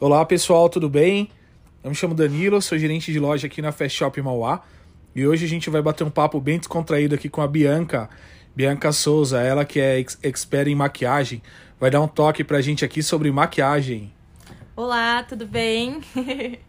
[0.00, 1.28] Olá pessoal, tudo bem?
[1.82, 4.62] Eu me chamo Danilo, sou gerente de loja aqui na Fast Shop Mauá
[5.12, 8.08] e hoje a gente vai bater um papo bem descontraído aqui com a Bianca,
[8.54, 11.42] Bianca Souza, ela que é ex expert em maquiagem,
[11.80, 14.12] vai dar um toque pra gente aqui sobre maquiagem.
[14.76, 16.00] Olá, tudo bem?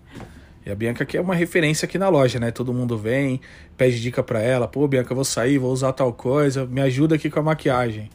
[0.66, 2.50] e a Bianca que é uma referência aqui na loja, né?
[2.50, 3.40] Todo mundo vem,
[3.78, 7.14] pede dica pra ela, pô Bianca, eu vou sair, vou usar tal coisa, me ajuda
[7.14, 8.10] aqui com a maquiagem.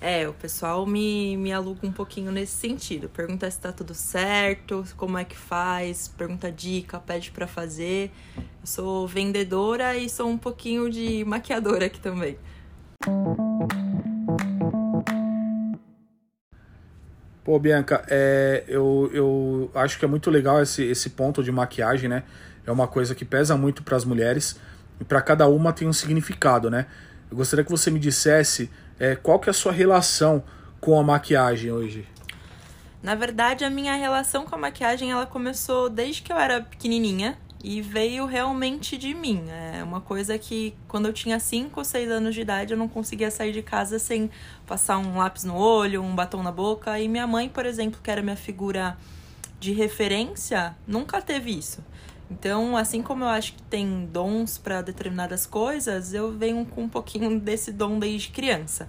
[0.00, 3.08] É, o pessoal me, me aluga um pouquinho nesse sentido.
[3.08, 8.12] Pergunta se tá tudo certo, como é que faz, pergunta dica, pede para fazer.
[8.36, 12.38] Eu sou vendedora e sou um pouquinho de maquiadora aqui também.
[17.42, 22.08] Pô, Bianca, é, eu, eu acho que é muito legal esse, esse ponto de maquiagem,
[22.08, 22.22] né?
[22.64, 24.60] É uma coisa que pesa muito para as mulheres
[25.00, 26.86] e para cada uma tem um significado, né?
[27.30, 30.42] Eu gostaria que você me dissesse é, qual que é a sua relação
[30.80, 32.06] com a maquiagem hoje?
[33.02, 37.38] Na verdade, a minha relação com a maquiagem ela começou desde que eu era pequenininha
[37.62, 39.44] e veio realmente de mim.
[39.48, 42.88] É uma coisa que quando eu tinha 5 ou 6 anos de idade eu não
[42.88, 44.30] conseguia sair de casa sem
[44.66, 46.98] passar um lápis no olho, um batom na boca.
[46.98, 48.96] E minha mãe, por exemplo, que era minha figura
[49.60, 51.84] de referência, nunca teve isso.
[52.30, 56.88] Então, assim como eu acho que tem dons para determinadas coisas, eu venho com um
[56.88, 58.88] pouquinho desse dom desde criança.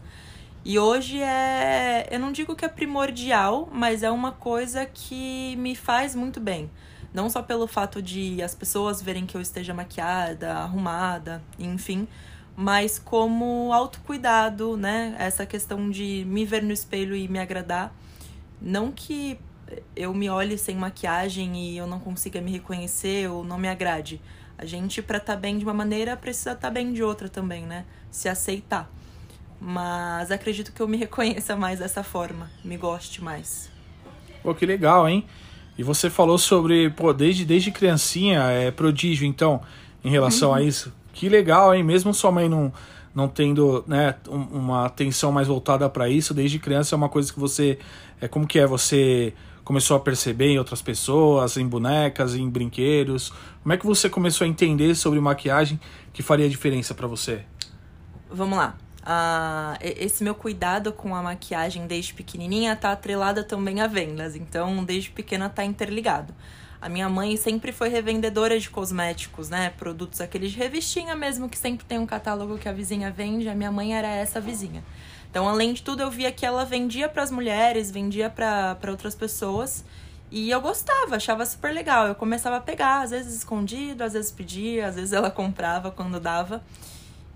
[0.63, 5.73] E hoje é, eu não digo que é primordial, mas é uma coisa que me
[5.73, 6.69] faz muito bem.
[7.13, 12.07] Não só pelo fato de as pessoas verem que eu esteja maquiada, arrumada, enfim,
[12.55, 15.15] mas como autocuidado, né?
[15.17, 17.95] Essa questão de me ver no espelho e me agradar.
[18.61, 19.39] Não que
[19.95, 24.21] eu me olhe sem maquiagem e eu não consiga me reconhecer ou não me agrade.
[24.57, 27.29] A gente, para estar tá bem de uma maneira, precisa estar tá bem de outra
[27.29, 27.85] também, né?
[28.11, 28.91] Se aceitar.
[29.59, 33.69] Mas acredito que eu me reconheça mais dessa forma, me goste mais.
[34.43, 35.25] Pô, que legal, hein?
[35.77, 39.61] E você falou sobre, pô, desde, desde criancinha, é prodígio, então,
[40.03, 40.67] em relação a uhum.
[40.67, 40.93] isso.
[41.13, 41.83] Que legal, hein?
[41.83, 42.71] Mesmo sua mãe não,
[43.15, 47.39] não tendo né, uma atenção mais voltada para isso, desde criança é uma coisa que
[47.39, 47.79] você.
[48.21, 48.67] É como que é?
[48.67, 49.33] Você
[49.69, 53.31] começou a perceber em outras pessoas, em bonecas, em brinquedos?
[53.61, 55.79] Como é que você começou a entender sobre maquiagem
[56.11, 57.43] que faria diferença para você?
[58.31, 58.75] Vamos lá.
[59.01, 64.83] Uh, esse meu cuidado com a maquiagem desde pequenininha tá atrelada também a vendas, então
[64.83, 66.33] desde pequena tá interligado.
[66.81, 69.69] A minha mãe sempre foi revendedora de cosméticos, né?
[69.77, 73.47] Produtos aqueles de revistinha mesmo, que sempre tem um catálogo que a vizinha vende.
[73.47, 74.83] A minha mãe era essa vizinha.
[75.29, 79.13] Então, além de tudo, eu via que ela vendia para as mulheres, vendia para outras
[79.13, 79.85] pessoas.
[80.31, 82.07] E eu gostava, achava super legal.
[82.07, 86.19] Eu começava a pegar, às vezes escondido, às vezes pedia, às vezes ela comprava quando
[86.19, 86.63] dava.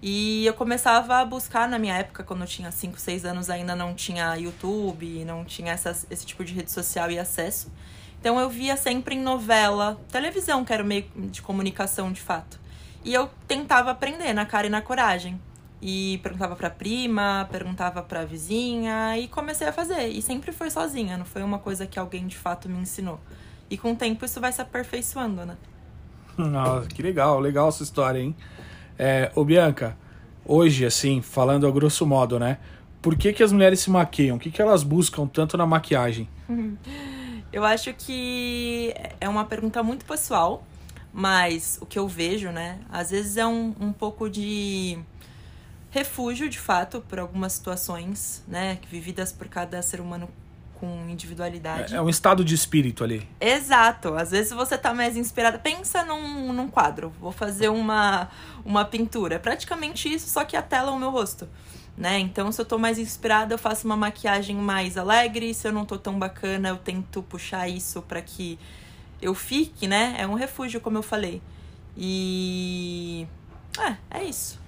[0.02, 3.76] E eu começava a buscar na minha época, quando eu tinha 5, 6 anos, ainda
[3.76, 7.72] não tinha YouTube, não tinha essas, esse tipo de rede social e acesso.
[8.20, 12.60] Então eu via sempre em novela, televisão, que era o meio de comunicação de fato.
[13.04, 15.40] E eu tentava aprender na cara e na coragem.
[15.86, 20.08] E perguntava pra prima, perguntava pra vizinha e comecei a fazer.
[20.08, 23.20] E sempre foi sozinha, não foi uma coisa que alguém de fato me ensinou.
[23.70, 25.58] E com o tempo isso vai se aperfeiçoando, né?
[26.38, 28.34] Nossa, que legal, legal essa história, hein?
[28.98, 29.98] É, ô Bianca,
[30.46, 32.60] hoje, assim, falando a grosso modo, né?
[33.02, 34.38] Por que, que as mulheres se maquiam?
[34.38, 36.30] O que, que elas buscam tanto na maquiagem?
[37.52, 40.64] Eu acho que é uma pergunta muito pessoal,
[41.14, 42.80] mas o que eu vejo, né?
[42.90, 44.98] Às vezes é um, um pouco de
[45.94, 50.28] refúgio, de fato, por algumas situações, né, vividas por cada ser humano
[50.80, 51.94] com individualidade.
[51.94, 53.30] É, é um estado de espírito ali.
[53.40, 54.16] Exato.
[54.16, 55.60] Às vezes você tá mais inspirada.
[55.60, 57.14] Pensa num, num quadro.
[57.22, 58.28] Vou fazer uma,
[58.66, 59.36] uma pintura.
[59.36, 61.48] É praticamente isso, só que a tela é o meu rosto.
[61.96, 62.18] Né?
[62.18, 65.54] Então, se eu tô mais inspirada, eu faço uma maquiagem mais alegre.
[65.54, 68.58] Se eu não tô tão bacana, eu tento puxar isso para que
[69.22, 70.16] eu fique, né?
[70.18, 71.40] É um refúgio, como eu falei.
[71.96, 73.28] E.
[73.80, 74.63] É, é isso.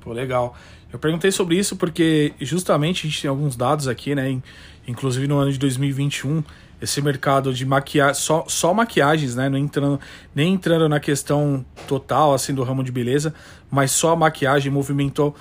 [0.00, 0.56] Pô, legal.
[0.92, 4.40] Eu perguntei sobre isso porque justamente a gente tem alguns dados aqui, né?
[4.86, 6.42] Inclusive no ano de 2021,
[6.80, 9.48] esse mercado de maquiagem, só, só maquiagens, né?
[9.48, 10.00] Não entrando,
[10.34, 13.32] nem entrando na questão total assim do ramo de beleza,
[13.70, 15.34] mas só a maquiagem movimentou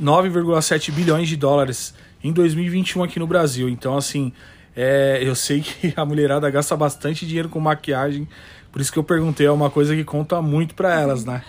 [0.00, 3.68] 9,7 bilhões de dólares em 2021 aqui no Brasil.
[3.68, 4.32] Então, assim,
[4.76, 8.28] é, eu sei que a mulherada gasta bastante dinheiro com maquiagem,
[8.70, 11.42] por isso que eu perguntei, é uma coisa que conta muito para elas, né?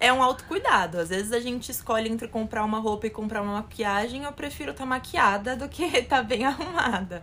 [0.00, 0.98] É um autocuidado.
[0.98, 4.70] Às vezes a gente escolhe entre comprar uma roupa e comprar uma maquiagem, eu prefiro
[4.70, 7.20] estar tá maquiada do que estar tá bem arrumada,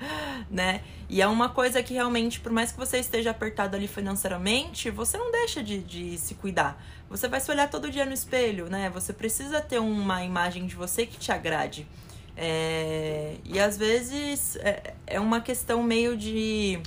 [0.50, 0.83] né?
[1.09, 5.18] E é uma coisa que realmente, por mais que você esteja apertado ali financeiramente, você
[5.18, 6.81] não deixa de, de se cuidar.
[7.09, 8.91] Você vai se olhar todo dia no espelho, né?
[8.91, 11.88] Você precisa ter uma imagem de você que te agrade.
[12.35, 13.38] É...
[13.44, 16.80] E às vezes é, é uma questão meio de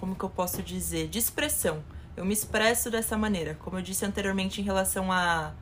[0.00, 1.82] como que eu posso dizer, de expressão.
[2.18, 3.56] Eu me expresso dessa maneira.
[3.60, 5.52] Como eu disse anteriormente em relação a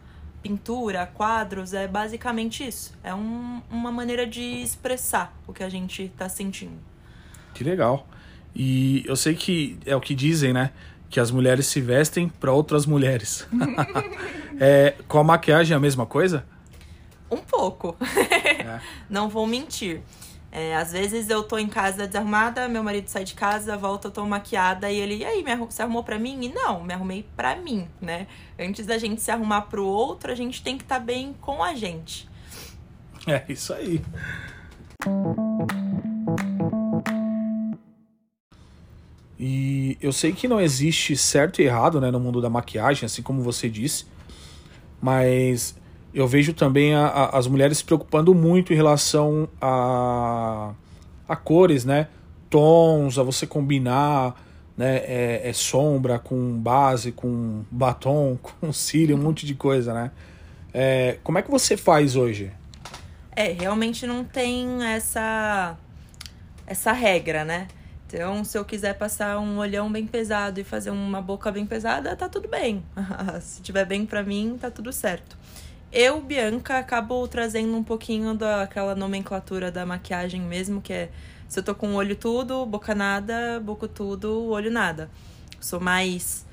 [0.43, 2.95] pintura, quadros, é basicamente isso.
[3.05, 6.79] É um, uma maneira de expressar o que a gente está sentindo.
[7.53, 8.09] Que legal.
[8.55, 10.73] E eu sei que é o que dizem, né?
[11.11, 13.47] Que as mulheres se vestem para outras mulheres.
[14.59, 16.43] é, com a maquiagem é a mesma coisa?
[17.31, 17.95] Um pouco.
[18.01, 18.81] É.
[19.11, 20.01] Não vou mentir.
[20.59, 24.11] É, às vezes eu tô em casa desarrumada, meu marido sai de casa, volta, eu
[24.11, 26.47] tô maquiada e ele, e aí, me arrum, arrumou pra mim?
[26.47, 28.27] E não, me arrumei pra mim, né?
[28.59, 31.63] Antes da gente se arrumar pro outro, a gente tem que estar tá bem com
[31.63, 32.27] a gente.
[33.27, 34.01] É, isso aí.
[39.39, 43.21] E eu sei que não existe certo e errado né, no mundo da maquiagem, assim
[43.21, 44.07] como você disse,
[45.03, 45.77] mas
[46.19, 50.73] eu vejo também a, a, as mulheres se preocupando muito em relação a,
[51.29, 52.09] a cores, né?
[52.51, 54.35] Tons, a você combinar
[54.77, 54.97] né?
[54.99, 60.11] É, é, sombra com base, com batom, com cílio, um monte de coisa, né?
[60.73, 62.53] É, como é que você faz hoje?
[63.35, 65.77] É, realmente não tem essa
[66.67, 67.69] essa regra, né?
[68.07, 72.15] Então, se eu quiser passar um olhão bem pesado e fazer uma boca bem pesada,
[72.15, 72.85] tá tudo bem.
[73.41, 75.37] se tiver bem para mim, tá tudo certo.
[75.99, 81.11] Eu, Bianca, acabo trazendo um pouquinho daquela nomenclatura da maquiagem mesmo, que é
[81.49, 85.09] se eu tô com o olho tudo, boca nada, boca tudo, olho nada.
[85.59, 86.45] Sou mais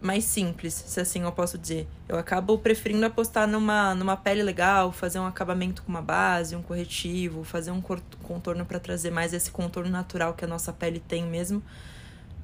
[0.00, 1.88] mais simples, se assim eu posso dizer.
[2.08, 6.62] Eu acabo preferindo apostar numa, numa pele legal, fazer um acabamento com uma base, um
[6.62, 11.24] corretivo, fazer um contorno para trazer mais esse contorno natural que a nossa pele tem
[11.24, 11.60] mesmo.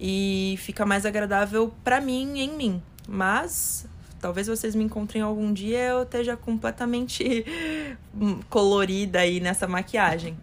[0.01, 2.83] E fica mais agradável para mim, em mim.
[3.07, 3.87] Mas
[4.21, 7.45] Talvez vocês me encontrem algum dia eu esteja completamente
[8.51, 10.37] colorida aí nessa maquiagem.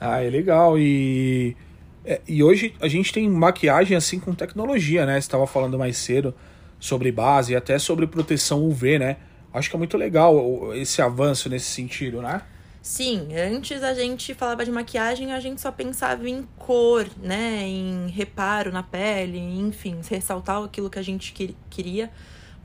[0.00, 0.78] Ah, é legal.
[0.78, 1.56] E,
[2.04, 5.14] é, e hoje a gente tem maquiagem assim com tecnologia, né?
[5.14, 6.34] Você estava falando mais cedo
[6.78, 9.16] sobre base e até sobre proteção UV, né?
[9.52, 12.42] Acho que é muito legal esse avanço nesse sentido, né?
[12.80, 17.62] Sim, antes a gente falava de maquiagem, a gente só pensava em cor, né?
[17.62, 21.32] Em reparo na pele, enfim, ressaltar aquilo que a gente
[21.70, 22.10] queria.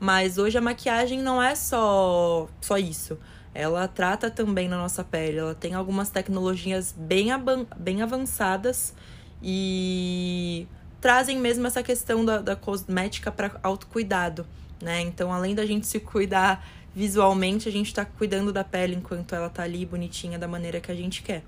[0.00, 3.18] Mas hoje a maquiagem não é só, só isso.
[3.54, 5.38] Ela trata também na nossa pele.
[5.38, 7.28] Ela tem algumas tecnologias bem,
[7.76, 8.94] bem avançadas
[9.42, 10.66] e
[11.00, 14.46] trazem mesmo essa questão da, da cosmética para autocuidado,
[14.82, 15.00] né?
[15.00, 19.48] Então, além da gente se cuidar visualmente, a gente está cuidando da pele enquanto ela
[19.48, 21.44] tá ali bonitinha da maneira que a gente quer.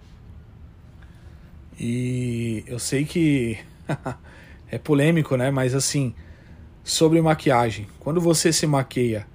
[1.79, 3.59] E eu sei que
[4.71, 5.51] é polêmico, né?
[5.51, 6.15] Mas assim,
[6.83, 7.87] sobre maquiagem.
[7.99, 9.27] Quando você se maqueia,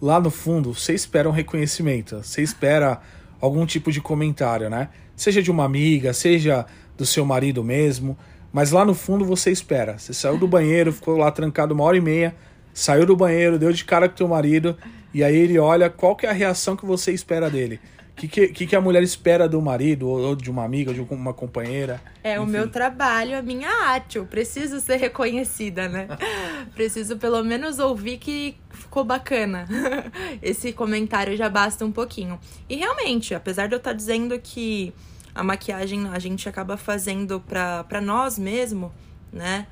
[0.00, 3.00] lá no fundo, você espera um reconhecimento, você espera
[3.40, 4.88] algum tipo de comentário, né?
[5.16, 6.66] Seja de uma amiga, seja
[6.96, 8.16] do seu marido mesmo,
[8.52, 9.98] mas lá no fundo você espera.
[9.98, 12.34] Você saiu do banheiro, ficou lá trancado uma hora e meia,
[12.72, 14.76] saiu do banheiro, deu de cara com teu marido,
[15.12, 17.80] e aí ele olha qual que é a reação que você espera dele.
[18.22, 21.34] O que, que, que, a mulher espera do marido, ou de uma amiga, de uma
[21.34, 22.00] companheira?
[22.22, 22.44] É enfim.
[22.44, 24.16] o meu trabalho, a minha arte.
[24.16, 26.06] Eu preciso ser reconhecida, né?
[26.72, 29.66] preciso pelo menos ouvir que ficou bacana.
[30.40, 32.38] Esse comentário já basta um pouquinho.
[32.68, 34.94] E realmente, apesar de eu estar dizendo que
[35.34, 38.92] a maquiagem a gente acaba fazendo pra, pra nós mesmo,
[39.32, 39.66] né?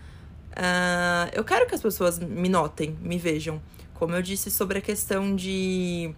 [0.50, 3.62] Uh, eu quero que as pessoas me notem, me vejam.
[3.94, 6.12] Como eu disse sobre a questão de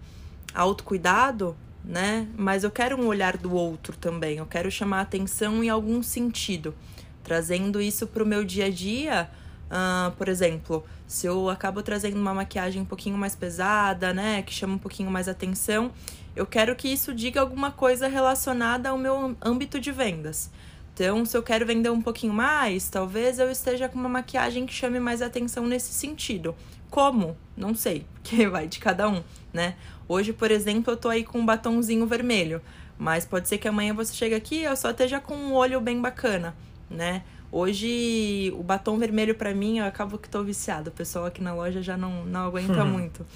[0.54, 2.27] autocuidado, né?
[2.37, 4.39] Mas eu quero um olhar do outro também.
[4.39, 6.75] Eu quero chamar atenção em algum sentido,
[7.23, 9.29] trazendo isso para o meu dia a dia.
[9.67, 14.53] Uh, por exemplo, se eu acabo trazendo uma maquiagem um pouquinho mais pesada, né, que
[14.53, 15.91] chama um pouquinho mais atenção,
[16.37, 20.51] eu quero que isso diga alguma coisa relacionada ao meu âmbito de vendas.
[20.94, 24.75] Então, se eu quero vender um pouquinho mais, talvez eu esteja com uma maquiagem que
[24.75, 26.54] chame mais atenção nesse sentido.
[26.90, 27.37] Como?
[27.56, 29.22] Não sei, que vai de cada um,
[29.52, 29.75] né?
[30.06, 32.61] Hoje, por exemplo, eu tô aí com um batonzinho vermelho,
[32.99, 35.80] mas pode ser que amanhã você chegue aqui e eu só esteja com um olho
[35.80, 36.54] bem bacana,
[36.90, 37.22] né?
[37.50, 40.88] Hoje, o batom vermelho para mim, eu acabo que tô viciada.
[40.88, 42.90] O pessoal aqui na loja já não, não aguenta uhum.
[42.90, 43.26] muito.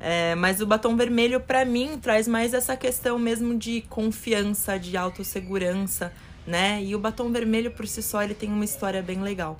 [0.00, 4.96] É, mas o batom vermelho, para mim, traz mais essa questão mesmo de confiança, de
[4.96, 6.12] autossegurança,
[6.46, 6.82] né?
[6.82, 9.58] E o batom vermelho, por si só, ele tem uma história bem legal.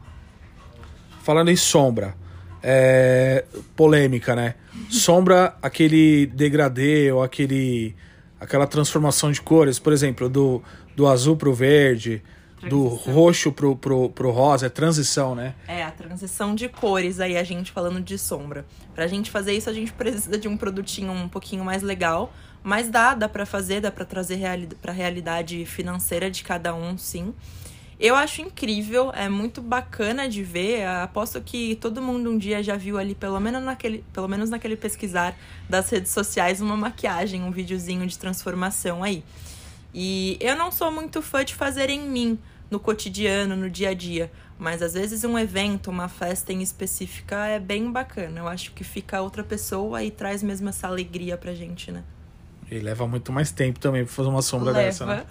[1.23, 2.15] Falando em sombra,
[2.63, 3.45] é,
[3.77, 4.55] polêmica, né?
[4.89, 7.95] Sombra, aquele degradê ou aquele,
[8.41, 10.63] aquela transformação de cores, por exemplo, do,
[10.97, 12.23] do azul pro verde,
[12.69, 15.55] do roxo pro, pro, pro rosa, é transição, né?
[15.67, 18.67] É, a transição de cores aí, a gente falando de sombra.
[18.95, 22.88] Pra gente fazer isso, a gente precisa de um produtinho um pouquinho mais legal, mas
[22.88, 27.35] dá, dá pra fazer, dá pra trazer reali pra realidade financeira de cada um, sim.
[27.99, 30.87] Eu acho incrível, é muito bacana de ver.
[30.87, 34.75] Aposto que todo mundo um dia já viu ali, pelo menos naquele, pelo menos naquele
[34.75, 35.37] pesquisar
[35.69, 39.23] das redes sociais, uma maquiagem, um videozinho de transformação aí.
[39.93, 42.38] E eu não sou muito fã de fazer em mim,
[42.71, 44.33] no cotidiano, no dia a dia.
[44.59, 48.40] Mas às vezes um evento, uma festa em específica é bem bacana.
[48.40, 52.02] Eu acho que fica outra pessoa e traz mesmo essa alegria pra gente, né?
[52.71, 54.85] E leva muito mais tempo também pra fazer uma sombra leva.
[54.85, 55.25] dessa, né?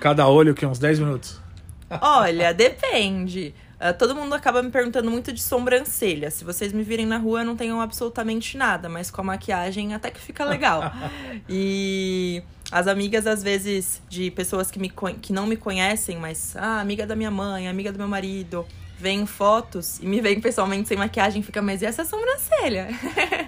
[0.00, 1.40] Cada olho, que uns 10 minutos?
[2.00, 3.54] Olha, depende.
[3.80, 6.30] Uh, todo mundo acaba me perguntando muito de sobrancelha.
[6.30, 9.94] Se vocês me virem na rua, eu não tenho absolutamente nada, mas com a maquiagem
[9.94, 10.92] até que fica legal.
[11.48, 16.80] e as amigas, às vezes, de pessoas que, me, que não me conhecem, mas, ah,
[16.80, 18.66] amiga da minha mãe, amiga do meu marido,
[18.98, 22.88] veem fotos e me veem pessoalmente sem maquiagem, fica, mas e essa sobrancelha?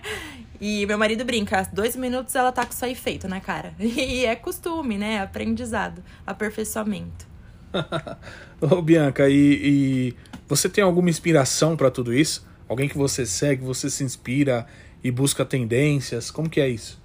[0.60, 3.72] e meu marido brinca, dois minutos ela tá com isso aí feito na cara.
[3.80, 5.20] E é costume, né?
[5.20, 7.26] Aprendizado, aperfeiçoamento.
[8.60, 12.46] Ô, Bianca, e, e, você tem alguma inspiração para tudo isso?
[12.68, 14.66] Alguém que você segue, você se inspira
[15.02, 16.30] e busca tendências?
[16.30, 17.00] Como que é isso?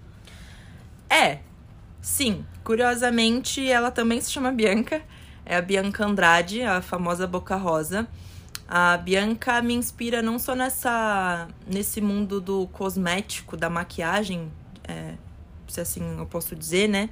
[1.09, 1.39] É,
[2.01, 2.45] sim.
[2.63, 5.01] Curiosamente, ela também se chama Bianca.
[5.45, 8.07] É a Bianca Andrade, a famosa Boca Rosa.
[8.67, 14.51] A Bianca me inspira não só nessa nesse mundo do cosmético, da maquiagem,
[14.87, 15.13] é,
[15.67, 17.09] se assim eu posso dizer, né?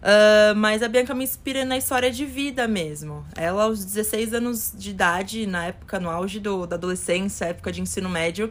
[0.00, 3.24] Uh, mas a Bianca me inspira na história de vida mesmo.
[3.36, 7.82] Ela, aos 16 anos de idade, na época, no auge do, da adolescência, época de
[7.82, 8.50] ensino médio,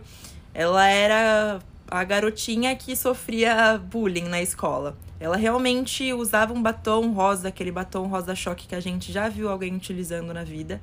[0.53, 4.95] ela era a garotinha que sofria bullying na escola.
[5.19, 9.49] Ela realmente usava um batom rosa, aquele batom rosa choque que a gente já viu
[9.49, 10.79] alguém utilizando na vida.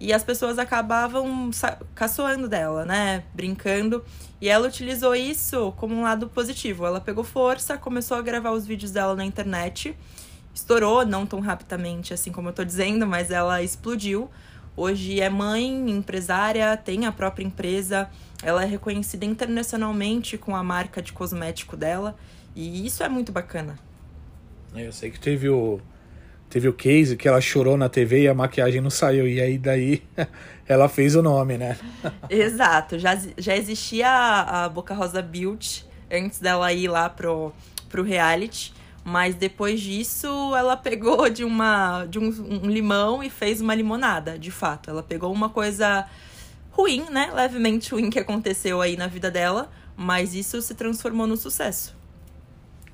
[0.00, 1.50] E as pessoas acabavam
[1.94, 3.24] caçoando dela, né?
[3.32, 4.04] Brincando.
[4.40, 6.84] E ela utilizou isso como um lado positivo.
[6.84, 9.96] Ela pegou força, começou a gravar os vídeos dela na internet.
[10.54, 14.28] Estourou, não tão rapidamente assim como eu tô dizendo, mas ela explodiu.
[14.76, 18.10] Hoje é mãe, empresária, tem a própria empresa.
[18.42, 22.16] Ela é reconhecida internacionalmente com a marca de cosmético dela.
[22.56, 23.78] E isso é muito bacana.
[24.74, 25.80] Eu sei que teve o
[26.54, 29.26] Teve o case que ela chorou na TV e a maquiagem não saiu.
[29.26, 30.04] E aí daí
[30.68, 31.76] ela fez o nome, né?
[32.30, 32.96] Exato.
[32.96, 37.52] Já, já existia a, a Boca Rosa Beauty antes dela ir lá pro,
[37.88, 38.72] pro reality.
[39.02, 44.38] Mas depois disso, ela pegou de, uma, de um, um limão e fez uma limonada,
[44.38, 44.88] de fato.
[44.88, 46.06] Ela pegou uma coisa
[46.70, 47.32] ruim, né?
[47.34, 49.72] Levemente ruim que aconteceu aí na vida dela.
[49.96, 51.96] Mas isso se transformou no sucesso.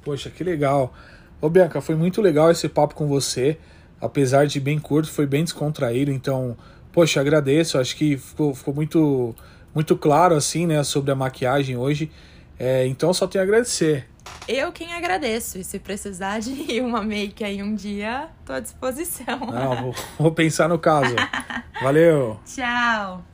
[0.02, 0.94] Poxa, que legal.
[1.40, 3.58] Ô Bianca, foi muito legal esse papo com você.
[4.00, 6.10] Apesar de bem curto, foi bem descontraído.
[6.10, 6.56] Então,
[6.92, 7.78] poxa, agradeço.
[7.78, 9.34] Acho que ficou, ficou muito,
[9.74, 12.10] muito claro assim, né, sobre a maquiagem hoje.
[12.58, 14.06] É, então, só tenho a agradecer.
[14.46, 15.58] Eu quem agradeço.
[15.58, 19.38] E se precisar de uma make aí um dia, tô à disposição.
[19.38, 21.14] Não, vou, vou pensar no caso.
[21.80, 22.38] Valeu.
[22.44, 23.24] Tchau.